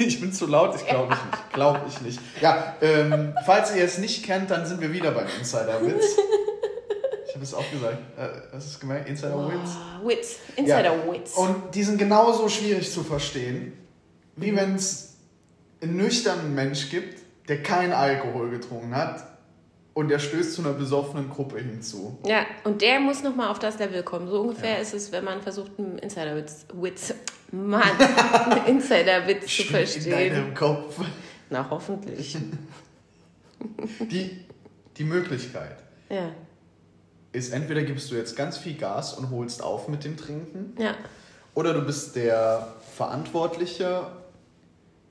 [0.00, 1.52] Ich bin zu laut, ich glaube ich nicht.
[1.52, 2.20] Glaube ich nicht.
[2.40, 6.04] Ja, ähm, falls ihr es nicht kennt, dann sind wir wieder beim Insider-Witz.
[7.26, 7.98] Ich habe es auch gesagt.
[8.16, 9.08] Äh, was ist gemeint?
[9.08, 9.70] Insider-Witz?
[9.76, 11.34] Ah, Witz, Insider-Witz.
[11.34, 13.72] Und die sind genauso schwierig zu verstehen,
[14.36, 15.14] wie wenn es
[15.82, 17.17] einen nüchternen Mensch gibt,
[17.48, 19.24] der keinen Alkohol getrunken hat
[19.94, 22.18] und er stößt zu einer besoffenen Gruppe hinzu.
[22.24, 24.28] Ja, und der muss nochmal auf das Level kommen.
[24.28, 27.14] So ungefähr ist es, wenn man versucht, einen Insiderwitz, Witz,
[27.50, 30.34] Mann, einen Insiderwitz zu Spielt in verstehen.
[30.34, 31.00] deinem Kopf.
[31.50, 32.36] Na, hoffentlich.
[34.00, 34.44] Die,
[34.96, 35.76] die Möglichkeit
[36.08, 36.30] Ja,
[37.32, 40.94] ist, entweder gibst du jetzt ganz viel Gas und holst auf mit dem Trinken, ja.
[41.54, 44.06] oder du bist der Verantwortliche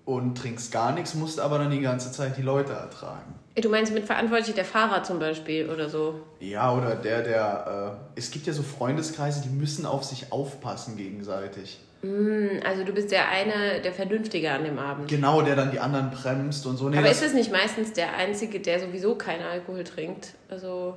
[0.08, 3.36] und trinkst gar nichts, musst aber dann die ganze Zeit die Leute ertragen.
[3.62, 6.22] Du meinst mit verantwortlich der Fahrer zum Beispiel oder so?
[6.40, 7.98] Ja, oder der, der.
[8.16, 11.80] Äh, es gibt ja so Freundeskreise, die müssen auf sich aufpassen gegenseitig.
[12.04, 15.10] Hm, Also du bist der eine, der Vernünftige an dem Abend.
[15.10, 16.88] Genau, der dann die anderen bremst und so.
[16.88, 20.36] Nee, Aber das- ist es nicht meistens der Einzige, der sowieso keinen Alkohol trinkt?
[20.50, 20.96] Also,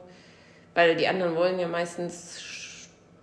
[0.75, 2.39] weil die anderen wollen ja meistens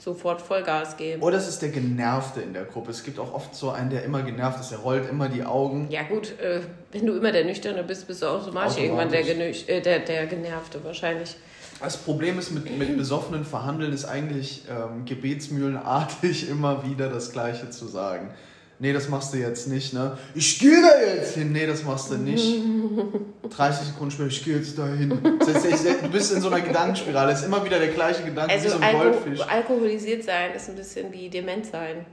[0.01, 1.21] sofort Vollgas geben.
[1.21, 2.91] Oder es ist der Genervte in der Gruppe.
[2.91, 4.71] Es gibt auch oft so einen, der immer genervt ist.
[4.71, 5.87] Der rollt immer die Augen.
[5.89, 9.67] Ja gut, äh, wenn du immer der Nüchterne bist, bist du automatisch, irgendwann der, Genüch
[9.67, 11.35] äh, der, der Genervte wahrscheinlich.
[11.79, 17.69] Das Problem ist, mit, mit besoffenen Verhandeln ist eigentlich ähm, gebetsmühlenartig immer wieder das Gleiche
[17.69, 18.31] zu sagen.
[18.79, 20.17] Nee, das machst du jetzt nicht, ne?
[20.35, 21.51] Ich gehe da jetzt hin.
[21.51, 22.61] Nee, das machst du nicht.
[23.49, 25.09] 30 Sekunden später, ich gehe jetzt da hin.
[25.09, 27.31] Du bist in so einer Gedankenspirale.
[27.31, 29.41] Es ist immer wieder der gleiche Gedanke, wie Also so ein Alko Goldfisch.
[29.41, 32.05] alkoholisiert sein ist ein bisschen wie dement sein,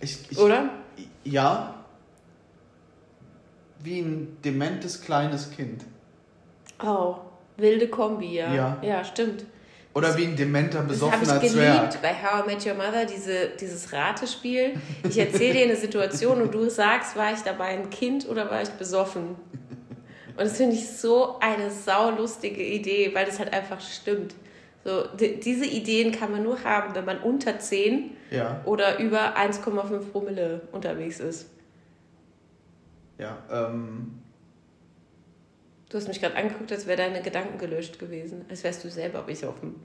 [0.00, 0.70] Ich, ich, oder?
[1.24, 1.84] Ja.
[3.82, 5.84] Wie ein dementes kleines Kind.
[6.82, 7.16] Oh,
[7.58, 8.54] wilde Kombi, ja.
[8.54, 8.78] Ja.
[8.82, 9.44] Ja, stimmt.
[9.94, 11.76] Oder wie ein dementer, Das habe besoffener ich Zwerg.
[11.90, 14.74] geliebt bei How I Met Your Mother, diese, dieses Ratespiel.
[15.08, 18.60] Ich erzähle dir eine Situation und du sagst, war ich dabei ein Kind oder war
[18.60, 19.36] ich besoffen?
[20.36, 24.34] Und das finde ich so eine saulustige Idee, weil das halt einfach stimmt.
[24.84, 29.36] So, di- diese Ideen kann man nur haben, wenn man unter 10 Ja, oder über
[29.36, 31.46] 1,5 Promille unterwegs ist.
[33.18, 33.38] ja.
[33.50, 34.18] Ähm,
[35.94, 38.44] Du hast mich gerade angeguckt, als wäre deine Gedanken gelöscht gewesen.
[38.50, 39.76] Als wärst du selber besoffen.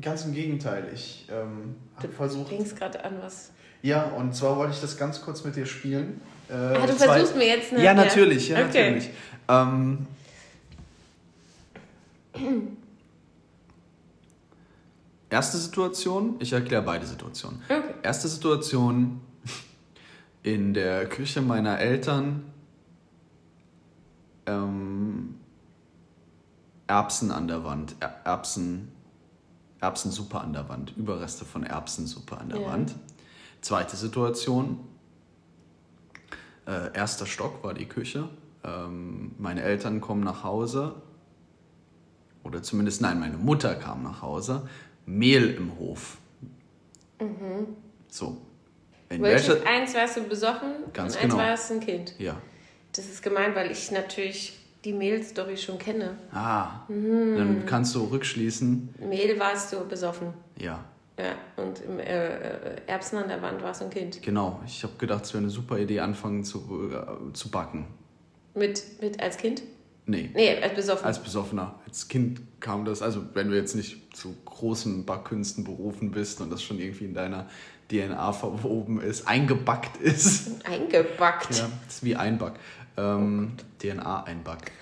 [0.00, 0.88] ganz im Gegenteil.
[0.94, 2.50] Ich ähm, habe Du versucht.
[2.50, 3.50] Denkst gerade an was.
[3.82, 6.22] Ja, und zwar wollte ich das ganz kurz mit dir spielen.
[6.48, 7.84] Äh, Ah, du zwei- versuchst mir jetzt eine.
[7.84, 8.92] Ja, natürlich, ja, Okay.
[8.92, 9.10] natürlich.
[9.50, 10.06] Ähm,
[15.28, 17.60] erste Situation, ich erkläre beide Situationen.
[17.68, 17.82] Okay.
[18.02, 19.20] Erste Situation
[20.42, 22.44] in der Küche meiner Eltern.
[24.50, 25.34] Ähm,
[26.86, 28.90] Erbsen an der Wand, Er- Erbsen,
[29.80, 32.68] Erbsensuppe an der Wand, Überreste von Erbsensuppe an der Ja.
[32.68, 32.94] Wand.
[33.60, 34.80] Zweite Situation,
[36.66, 38.28] äh, erster Stock war die Küche.
[38.64, 40.96] Ähm, meine Eltern kommen nach Hause,
[42.42, 44.68] oder zumindest, nein, meine Mutter kam nach Hause,
[45.06, 46.18] Mehl im Hof.
[48.08, 48.38] So.
[49.10, 51.36] In welcher, Welches eins warst du besoffen Ganz und eins genau.
[51.42, 52.14] warst ein Kind.
[52.18, 52.36] ja.
[52.92, 56.16] Das ist gemein, weil ich natürlich die Mehl-Story schon kenne.
[56.32, 57.36] Ah, Mhm.
[57.36, 60.28] dann kannst du rückschließen, Mehl warst du besoffen.
[60.56, 60.84] ja,
[61.18, 64.22] Ja, und im äh, äh, Erbsen an der Wand warst du ein Kind.
[64.22, 64.58] genau.
[64.66, 67.86] Ich habe gedacht, es wäre eine super Idee, anfangen zu, äh, zu backen.
[68.54, 69.62] Mit, mit als Kind?
[70.06, 71.04] Nee, Nee, als besoffen.
[71.04, 71.78] als Besoffener.
[71.86, 76.50] Als Kind kam das, also wenn du jetzt nicht zu großen Backkünsten berufen bist und
[76.50, 77.46] das schon irgendwie in deiner
[77.90, 80.64] DNA verwoben ist, eingebackt ist.
[80.64, 81.54] Eingebackt.
[81.58, 82.54] Ja, das ist wie Einback.
[83.00, 84.72] Ähm, DNA-Einback.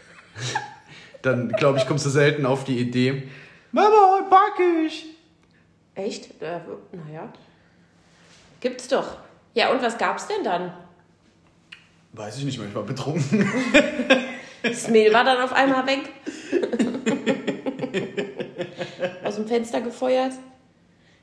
[1.22, 3.28] Dann, glaube ich, kommst du selten auf die Idee,
[3.72, 5.06] Mama, back ich.
[5.94, 6.40] Echt?
[6.40, 6.60] Äh,
[6.92, 7.32] naja.
[8.60, 9.18] Gibt's doch.
[9.54, 10.72] Ja, und was gab's denn dann?
[12.12, 13.46] Weiß ich nicht mehr, ich war betrunken.
[14.60, 16.10] Das Mehl war dann auf einmal weg.
[19.24, 20.32] Aus dem Fenster gefeuert.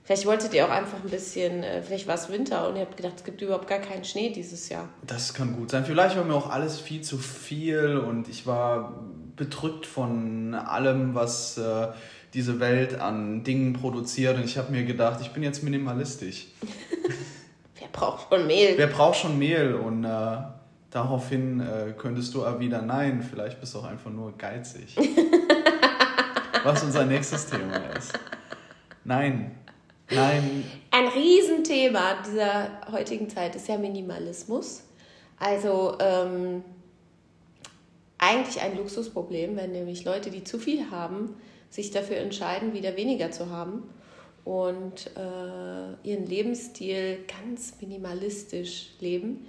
[0.06, 2.96] Vielleicht wolltet ihr auch einfach ein bisschen, äh, vielleicht war es Winter und ihr habt
[2.96, 4.88] gedacht, es gibt überhaupt gar keinen Schnee dieses Jahr.
[5.02, 5.84] Das kann gut sein.
[5.84, 9.04] Vielleicht war mir auch alles viel zu viel und ich war
[9.36, 11.88] bedrückt von allem, was äh,
[12.36, 14.38] diese Welt an Dingen produziert.
[14.38, 16.50] Und ich habe mir gedacht, ich bin jetzt minimalistisch.
[17.80, 18.78] Wer braucht schon Mehl?
[18.78, 19.74] Wer braucht schon Mehl?
[19.74, 20.38] Und äh,
[20.92, 24.96] daraufhin äh, könntest du erwidern, nein, vielleicht bist du auch einfach nur geizig.
[26.64, 28.14] was unser nächstes Thema ist.
[29.04, 29.52] Nein,
[30.10, 34.84] nein, Ein Riesenthema dieser heutigen Zeit ist ja Minimalismus.
[35.38, 36.64] Also ähm,
[38.18, 41.36] eigentlich ein Luxusproblem, wenn nämlich Leute, die zu viel haben,
[41.70, 43.84] sich dafür entscheiden, wieder weniger zu haben
[44.46, 49.46] und äh, ihren Lebensstil ganz minimalistisch leben.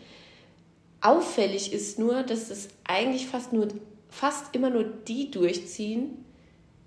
[1.00, 3.68] Auffällig ist nur, dass es eigentlich fast nur
[4.08, 6.24] fast immer nur die durchziehen,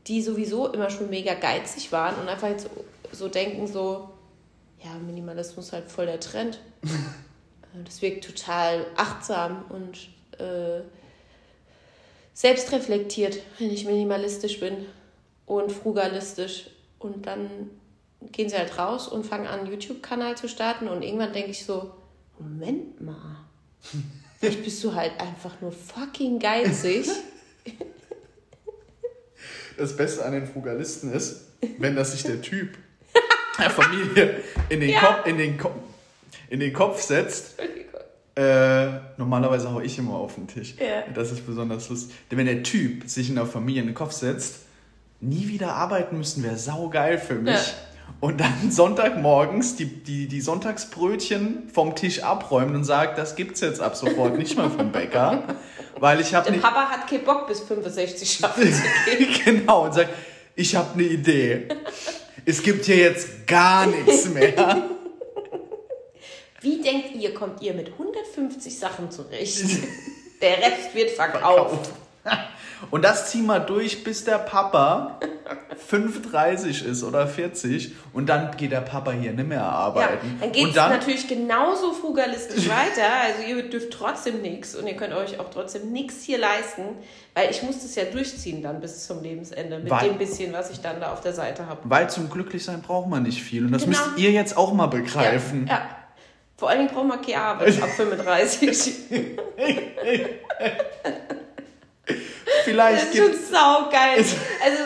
[0.07, 2.69] die sowieso immer schon mega geizig waren und einfach jetzt
[3.11, 4.09] so denken, so,
[4.83, 6.59] ja, Minimalismus ist halt voll der Trend.
[7.71, 10.81] Äh, das wirkt total achtsam und äh,
[12.33, 14.85] selbst reflektiert, wenn ich minimalistisch bin
[15.45, 16.71] und frugalistisch.
[16.97, 17.69] Und dann
[18.31, 20.87] gehen sie halt raus und fangen an, einen YouTube-Kanal zu starten.
[20.87, 21.93] Und irgendwann denke ich so,
[22.39, 23.45] Moment mal,
[24.39, 27.07] vielleicht bist du halt einfach nur fucking geizig.
[29.77, 32.77] Das Beste an den Frugalisten ist, wenn das sich der Typ
[33.61, 34.35] der Familie
[34.69, 34.99] in den, Ja.
[34.99, 35.73] Kopf, in den, Kopf,
[36.49, 37.55] in den Kopf setzt.
[38.35, 40.75] Äh, normalerweise hau ich immer auf den Tisch.
[40.79, 41.03] Ja.
[41.13, 42.15] Das ist besonders lustig.
[42.31, 44.61] Denn wenn der Typ sich in der Familie in den Kopf setzt,
[45.19, 47.53] nie wieder arbeiten müssen, wäre saugeil für mich.
[47.53, 47.63] Ja.
[48.21, 53.81] Und dann Sonntagmorgens die, die, die Sonntagsbrötchen vom Tisch abräumen und sagt, das gibt's jetzt
[53.81, 55.43] ab sofort nicht mehr vom Bäcker.
[55.99, 56.59] Weil ich habe Der.
[56.59, 59.27] Papa hat keinen Bock bis 65 schaffen zu gehen.
[59.43, 60.09] genau, und sagt,
[60.55, 61.67] ich habe eine Idee.
[62.45, 64.89] Es gibt hier jetzt gar nichts mehr.
[66.61, 69.63] Wie denkt ihr, kommt ihr mit 150 Sachen zurecht?
[70.41, 71.89] Der Rest wird verkauft.
[72.91, 75.19] Und das ziehen wir durch, bis der Papa
[75.87, 80.37] 35 ist oder 40 und dann geht der Papa hier nicht mehr Ja, arbeiten.
[80.39, 83.07] dann geht es natürlich genauso frugalistisch weiter.
[83.25, 86.83] Also ihr dürft trotzdem nichts und ihr könnt euch auch trotzdem nichts hier leisten,
[87.33, 90.69] weil ich muss das ja durchziehen dann bis zum Lebensende mit Weil- dem bisschen, was
[90.71, 91.79] ich dann da auf der Seite habe.
[91.83, 93.97] weil zum Glücklichsein braucht man nicht viel und das Genau.
[93.97, 95.65] müsst ihr jetzt auch mal begreifen.
[95.67, 95.81] Ja, ja.
[96.57, 98.93] Vor allen Dingen braucht man keine Arbeit ab 35.
[102.69, 104.17] Vielleicht Das ist schon saugeil.
[104.63, 104.83] Also,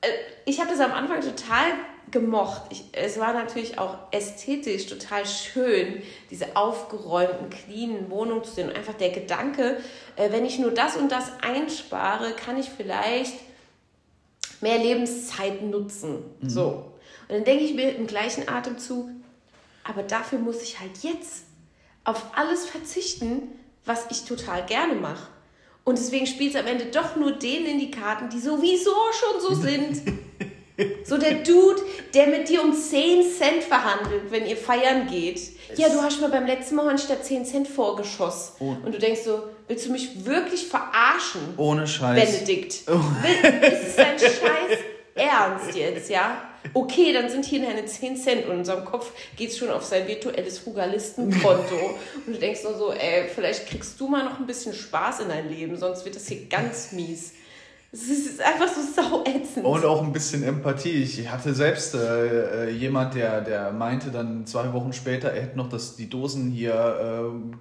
[0.00, 0.08] äh,
[0.46, 1.64] ich habe das am Anfang total
[2.10, 2.62] gemocht.
[2.70, 8.68] Ich, es war natürlich auch ästhetisch total schön, diese aufgeräumten, cleanen Wohnungen zu sehen.
[8.68, 9.80] Und einfach der Gedanke,
[10.16, 13.34] äh, wenn ich nur das und das einspare, kann ich vielleicht
[14.60, 16.18] mehr Lebenszeit nutzen.
[16.42, 16.92] So.
[17.28, 19.08] Und dann denke ich mir im gleichen Atemzug,
[19.84, 21.44] aber dafür muss ich halt jetzt
[22.04, 23.42] auf alles verzichten,
[23.84, 25.28] was ich total gerne mache.
[25.84, 29.40] Und deswegen spielt es am Ende doch nur denen in die Karten, die sowieso schon
[29.40, 30.02] so sind.
[31.04, 31.82] So der Dude,
[32.14, 35.38] der mit dir um 10 Cent verhandelt, wenn ihr feiern geht.
[35.76, 38.54] Ja, du hast mir beim letzten Mal da 10 Cent vorgeschossen.
[38.60, 38.76] Oh.
[38.82, 41.42] Und du denkst so, willst du mich wirklich verarschen?
[41.58, 42.32] ohne Scheiß.
[42.32, 42.86] Benedikt.
[42.86, 44.78] Will- Ist es dein Scheiß
[45.14, 46.49] Ernst jetzt, ja?
[46.74, 49.84] Okay, dann sind hier deine 10 Cent und in unserem Kopf geht es schon auf
[49.84, 51.74] sein virtuelles Frugalistenkonto.
[52.26, 55.28] Und du denkst nur so, ey, vielleicht kriegst du mal noch ein bisschen Spaß in
[55.28, 57.32] dein Leben, sonst wird das hier ganz mies.
[57.92, 59.64] Es ist einfach so sauätzend.
[59.64, 61.02] Und auch ein bisschen Empathie.
[61.02, 65.56] Ich hatte selbst äh, äh, jemand, der, der meinte dann zwei Wochen später, er hätte
[65.56, 66.72] noch das, die Dosen hier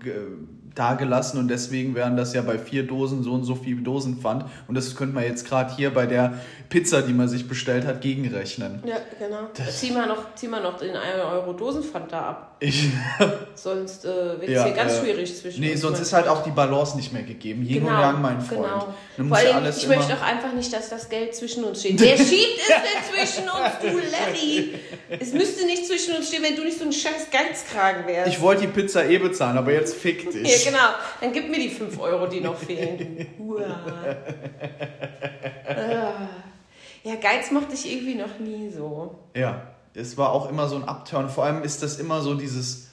[0.06, 4.46] äh, dagelassen und deswegen wären das ja bei vier Dosen so und so viel Dosenpfand.
[4.68, 8.02] Und das könnte man jetzt gerade hier bei der Pizza, die man sich bestellt hat,
[8.02, 8.84] gegenrechnen.
[8.86, 9.50] ja, genau.
[9.72, 11.00] zieh, mal noch, zieh mal noch den 1
[11.32, 12.58] Euro Dosenpfand da ab.
[12.60, 12.90] Ich,
[13.56, 16.44] Sonst äh, wird es Ja, hier ganz äh, schwierig zwischen nee, sonst ist halt auch
[16.44, 17.64] die Balance nicht mehr gegeben.
[17.64, 18.64] Yin und Yang, mein Freund.
[18.64, 18.94] Genau.
[19.18, 21.80] Dann Vor muss allem, alles ich möchte auch einfach nicht, dass das Geld zwischen uns
[21.80, 22.00] steht.
[22.02, 24.74] Wer schiebt es denn zwischen uns, du Larry?
[25.10, 28.30] Es müsste nicht zwischen uns stehen, wenn du nicht so ein scheiß Geizkragen wärst.
[28.30, 30.59] Ich wollte die Pizza eh bezahlen, aber jetzt fick dich.
[30.66, 30.90] Ja, genau.
[31.22, 33.28] Dann gib mir die 5 Euro, die noch fehlen.
[35.68, 36.30] Ah.
[37.04, 39.16] Ja, Geiz mochte ich irgendwie noch nie so.
[39.36, 41.30] Ja, es war auch immer so ein Upturn.
[41.30, 42.89] Vor allem ist das immer so dieses.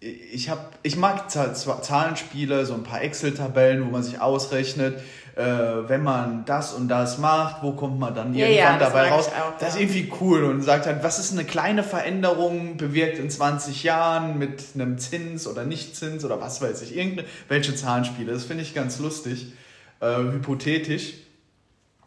[0.00, 4.98] Ich, hab, ich mag Zahlenspiele, so ein paar Excel-Tabellen, wo man sich ausrechnet,
[5.36, 9.10] äh, wenn man das und das macht, wo kommt man dann Ja, irgendwann ja, dabei
[9.10, 9.28] raus.
[9.28, 13.30] auch, das ist irgendwie cool und sagt halt, was ist eine kleine Veränderung bewirkt in
[13.30, 18.32] 20 Jahren mit einem Zins oder Nichtzins oder was weiß ich, irgendwelche Zahlenspiele.
[18.32, 19.52] Das finde ich ganz lustig,
[20.00, 21.14] äh, hypothetisch.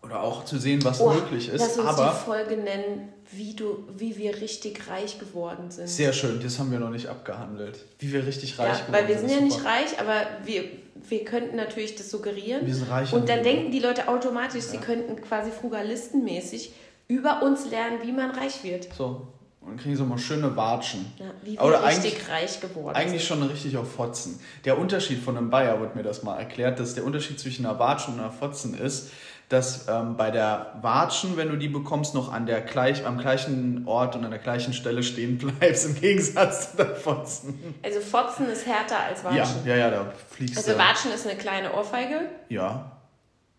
[0.07, 1.59] Oder auch zu sehen, was Oh, möglich ist.
[1.59, 5.89] Lass uns aber die Folge nennen, wie, du, wie wir richtig reich geworden sind.
[5.89, 7.83] Sehr schön, das haben wir noch nicht abgehandelt.
[7.99, 9.69] Wie wir richtig reich ja, geworden weil wir sind ja nicht super.
[9.69, 10.63] reich, aber wir,
[11.09, 12.65] wir könnten natürlich das suggerieren.
[12.65, 16.71] Wir sind reich Und dann denken die Leute automatisch, sie könnten quasi frugalistenmäßig
[17.09, 18.87] über uns lernen, wie man reich wird.
[18.97, 19.27] So,
[19.67, 21.11] und dann kriegen sie mal schöne Watschen.
[21.19, 23.39] Ja, wie Oder richtig eigentlich, reich geworden eigentlich sind.
[23.39, 24.39] schon richtig auf Fotzen.
[24.65, 27.77] Der Unterschied von einem Bayer wird mir das mal erklärt, dass der Unterschied zwischen einer
[27.77, 29.11] Watschen und einer Fotzen ist,
[29.49, 33.83] dass ähm, bei der Watschen, wenn du die bekommst, noch an der gleich, am gleichen
[33.87, 37.57] Ort und an der gleichen Stelle stehen bleibst, im Gegensatz zu der Fotzen.
[37.83, 39.55] Also Fotzen ist härter als Ja, Watschen.
[39.65, 40.77] ja, ja, da fliegst Also du.
[40.77, 42.91] Watschen ist eine kleine Ohrfeige Ja,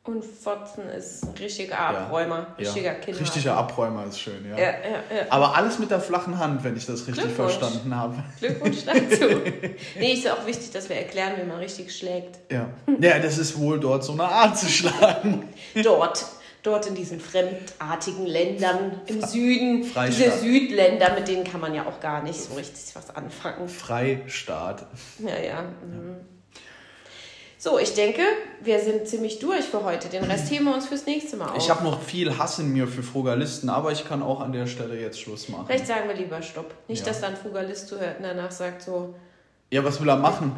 [0.04, 2.94] und Fotzen ist richtiger Abräumer, richtiger ja.
[2.94, 3.20] Kinder.
[3.20, 4.56] Richtiger Abräumer ist schön, ja.
[4.56, 5.26] Ja, ja, ja.
[5.28, 8.16] Aber alles mit der flachen Hand, wenn ich das richtig verstanden habe.
[8.38, 9.26] Glückwunsch dazu.
[9.98, 12.38] nee, ist ja auch wichtig, dass wir erklären, wie man richtig schlägt.
[12.50, 12.70] Ja.
[13.00, 15.46] ja, das ist wohl dort so eine Art zu schlagen.
[15.82, 16.24] Dort,
[16.62, 19.84] dort in diesen fremdartigen Ländern im Süden.
[19.84, 20.26] Freistaat.
[20.26, 23.68] Diese Südländer, mit denen kann man ja auch gar nicht so richtig was anfangen.
[23.68, 24.86] Freistaat.
[25.18, 25.62] Ja, ja.
[25.62, 26.37] Mhm.
[27.60, 28.22] So, ich denke,
[28.60, 30.08] wir sind ziemlich durch für heute.
[30.08, 31.56] Den Rest heben wir uns fürs nächste Mal auf.
[31.56, 34.68] Ich habe noch viel Hass in mir für Frugalisten, aber ich kann auch an der
[34.68, 35.64] Stelle jetzt Schluss machen.
[35.66, 36.72] Vielleicht sagen wir lieber Stopp.
[36.86, 37.06] Nicht, Ja.
[37.12, 39.14] dass dann Frugalist zuhört und danach sagt so,
[39.70, 40.52] Ja, was will er machen?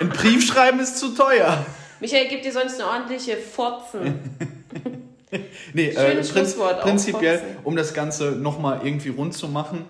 [0.00, 1.66] Ein Brief schreiben ist zu teuer.
[2.00, 4.20] Michael gibt dir sonst eine ordentliche Fotzen.
[5.72, 7.56] Nee, äh, Schönes prin Schlusswort auch, prinzipiell, Fotzen.
[7.64, 9.86] um das Ganze nochmal irgendwie rund zu machen,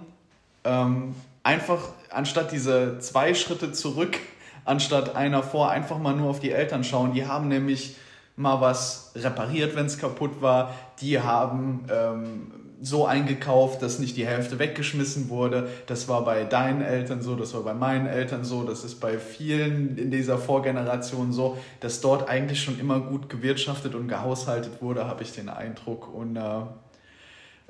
[0.62, 4.20] ähm, einfach anstatt diese zwei Schritte zurück,
[4.64, 7.12] anstatt einer vor, einfach mal nur auf die Eltern schauen.
[7.14, 7.96] Die haben nämlich
[8.36, 10.72] mal was repariert, wenn es kaputt war.
[11.00, 15.68] Die haben ähm, so eingekauft, dass nicht die Hälfte weggeschmissen wurde.
[15.86, 19.18] Das war bei deinen Eltern so, das war bei meinen Eltern so, das ist bei
[19.18, 25.06] vielen in dieser Vorgeneration so, dass dort eigentlich schon immer gut gewirtschaftet und gehaushaltet wurde,
[25.06, 26.12] habe ich den Eindruck.
[26.12, 26.40] Und äh,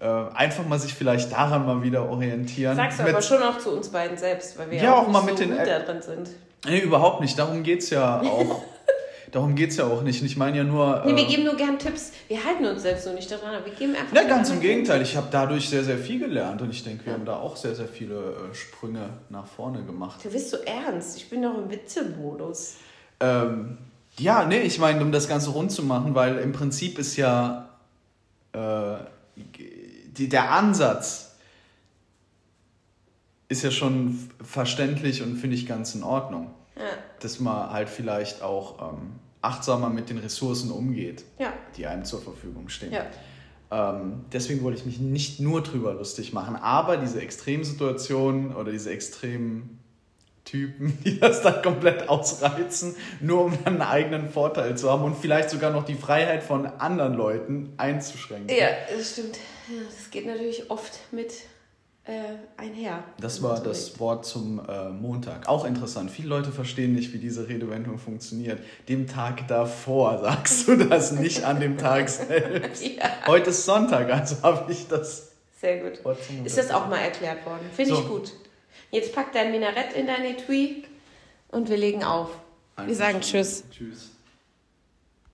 [0.00, 2.76] äh, einfach mal sich vielleicht daran mal wieder orientieren.
[2.76, 5.09] Sagst du Mit- aber schon auch zu uns beiden selbst, weil wir Ja, auch auch,
[5.09, 6.31] mal nicht mit so den gut El- da drin sind.
[6.66, 7.38] Nee, überhaupt nicht.
[7.38, 8.62] Darum geht es ja auch.
[9.31, 10.22] Darum geht es ja auch nicht.
[10.22, 11.03] Ich meine ja nur.
[11.07, 12.12] Nee, wir äh, geben nur gern Tipps.
[12.29, 14.12] Wir halten uns selbst so nicht daran, aber wir geben einfach.
[14.12, 15.01] Nur ganz im Gegenteil.
[15.01, 17.75] Ich habe dadurch sehr, sehr viel gelernt und ich denke, wir haben da auch sehr,
[17.75, 20.20] sehr viele äh, Sprünge nach vorne gemacht.
[20.22, 21.16] Du bist so ernst.
[21.16, 22.75] Ich bin doch im Witzemodus.
[23.20, 23.79] Ähm,
[24.18, 27.70] ja, nee, ich meine, um das Ganze rund zu machen, weil im Prinzip ist ja
[28.53, 28.96] äh,
[29.35, 31.32] die, der Ansatz
[33.52, 36.50] ist ja schon verständlich und finde ich ganz in Ordnung.
[36.76, 36.82] Ja.
[37.20, 39.12] Dass man halt vielleicht auch ähm,
[39.42, 41.52] achtsamer mit den Ressourcen umgeht, Ja.
[41.76, 42.92] die einem zur Verfügung stehen.
[42.92, 43.06] Ja.
[43.70, 48.90] Ähm, deswegen wollte ich mich nicht nur drüber lustig machen, aber diese Extremsituationen oder diese
[48.90, 49.78] extremen
[50.44, 55.16] Typen, die das dann komplett ausreizen, nur um dann einen eigenen Vorteil zu haben und
[55.16, 58.54] vielleicht sogar noch die Freiheit von anderen Leuten einzuschränken.
[58.56, 59.38] Ja, das stimmt.
[59.88, 61.32] Das geht natürlich oft mit
[62.56, 63.04] einher.
[63.20, 64.00] Das war das.
[64.00, 65.48] Wort zum äh, Montag.
[65.48, 66.10] Auch interessant.
[66.10, 68.58] Viele Leute verstehen nicht, wie diese Redewendung funktioniert.
[68.88, 72.84] Dem Tag davor sagst du das, nicht an dem Tag selbst.
[72.84, 76.04] Ja, Heute ist Sonntag, also habe ich das sehr gut.
[76.04, 76.56] Wort zum Ist Montag.
[76.56, 77.66] das auch mal erklärt worden?
[77.72, 78.00] Finde So.
[78.00, 78.32] ich gut.
[78.90, 80.84] Jetzt pack dein Minarett in dein Etui
[81.48, 82.30] und wir legen auf.
[82.84, 83.62] Wir sagen Tschüss.
[83.70, 84.12] Tschüss.